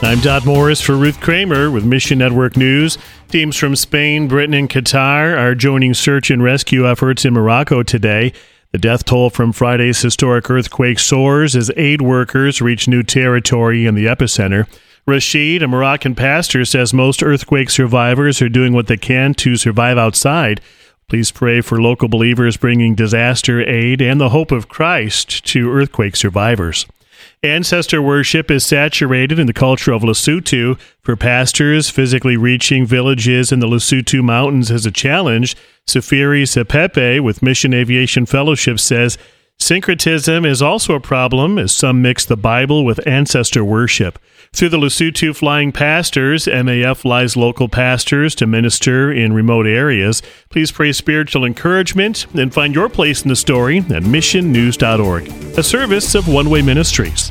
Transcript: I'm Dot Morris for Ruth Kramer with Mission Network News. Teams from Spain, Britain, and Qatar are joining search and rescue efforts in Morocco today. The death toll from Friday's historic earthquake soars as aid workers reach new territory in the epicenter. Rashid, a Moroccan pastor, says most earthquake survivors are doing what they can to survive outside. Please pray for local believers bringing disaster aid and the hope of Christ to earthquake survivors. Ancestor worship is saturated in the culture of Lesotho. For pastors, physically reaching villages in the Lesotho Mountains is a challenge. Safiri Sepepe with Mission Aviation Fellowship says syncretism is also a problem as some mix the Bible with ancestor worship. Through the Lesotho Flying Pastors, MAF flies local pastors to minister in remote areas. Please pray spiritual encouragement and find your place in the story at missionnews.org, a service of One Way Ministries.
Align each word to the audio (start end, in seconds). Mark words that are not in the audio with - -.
I'm 0.00 0.20
Dot 0.20 0.46
Morris 0.46 0.80
for 0.80 0.96
Ruth 0.96 1.20
Kramer 1.20 1.72
with 1.72 1.84
Mission 1.84 2.18
Network 2.18 2.56
News. 2.56 2.98
Teams 3.28 3.56
from 3.56 3.74
Spain, 3.74 4.28
Britain, 4.28 4.54
and 4.54 4.70
Qatar 4.70 5.36
are 5.36 5.56
joining 5.56 5.92
search 5.92 6.30
and 6.30 6.42
rescue 6.42 6.88
efforts 6.88 7.24
in 7.24 7.34
Morocco 7.34 7.82
today. 7.82 8.32
The 8.70 8.78
death 8.78 9.04
toll 9.04 9.28
from 9.28 9.52
Friday's 9.52 10.00
historic 10.00 10.48
earthquake 10.48 11.00
soars 11.00 11.56
as 11.56 11.72
aid 11.76 12.00
workers 12.00 12.62
reach 12.62 12.86
new 12.86 13.02
territory 13.02 13.86
in 13.86 13.96
the 13.96 14.06
epicenter. 14.06 14.68
Rashid, 15.04 15.64
a 15.64 15.68
Moroccan 15.68 16.14
pastor, 16.14 16.64
says 16.64 16.94
most 16.94 17.22
earthquake 17.22 17.68
survivors 17.68 18.40
are 18.40 18.48
doing 18.48 18.72
what 18.72 18.86
they 18.86 18.96
can 18.96 19.34
to 19.34 19.56
survive 19.56 19.98
outside. 19.98 20.60
Please 21.08 21.32
pray 21.32 21.60
for 21.60 21.82
local 21.82 22.08
believers 22.08 22.56
bringing 22.56 22.94
disaster 22.94 23.60
aid 23.68 24.00
and 24.00 24.20
the 24.20 24.28
hope 24.28 24.52
of 24.52 24.68
Christ 24.68 25.44
to 25.46 25.70
earthquake 25.70 26.14
survivors. 26.14 26.86
Ancestor 27.42 28.02
worship 28.02 28.50
is 28.50 28.66
saturated 28.66 29.38
in 29.38 29.46
the 29.46 29.52
culture 29.52 29.92
of 29.92 30.02
Lesotho. 30.02 30.78
For 31.00 31.16
pastors, 31.16 31.90
physically 31.90 32.36
reaching 32.36 32.84
villages 32.84 33.52
in 33.52 33.60
the 33.60 33.66
Lesotho 33.66 34.22
Mountains 34.22 34.70
is 34.70 34.86
a 34.86 34.90
challenge. 34.90 35.56
Safiri 35.86 36.42
Sepepe 36.42 37.20
with 37.20 37.42
Mission 37.42 37.72
Aviation 37.72 38.26
Fellowship 38.26 38.78
says 38.78 39.16
syncretism 39.58 40.44
is 40.44 40.62
also 40.62 40.94
a 40.94 41.00
problem 41.00 41.58
as 41.58 41.72
some 41.72 42.02
mix 42.02 42.24
the 42.24 42.36
Bible 42.36 42.84
with 42.84 43.06
ancestor 43.06 43.64
worship. 43.64 44.18
Through 44.52 44.70
the 44.70 44.78
Lesotho 44.78 45.36
Flying 45.36 45.72
Pastors, 45.72 46.46
MAF 46.46 46.98
flies 46.98 47.36
local 47.36 47.68
pastors 47.68 48.34
to 48.36 48.46
minister 48.46 49.12
in 49.12 49.32
remote 49.32 49.66
areas. 49.66 50.22
Please 50.48 50.72
pray 50.72 50.92
spiritual 50.92 51.44
encouragement 51.44 52.26
and 52.34 52.52
find 52.52 52.74
your 52.74 52.88
place 52.88 53.22
in 53.22 53.28
the 53.28 53.36
story 53.36 53.78
at 53.78 54.04
missionnews.org, 54.04 55.28
a 55.58 55.62
service 55.62 56.14
of 56.14 56.28
One 56.28 56.48
Way 56.48 56.62
Ministries. 56.62 57.30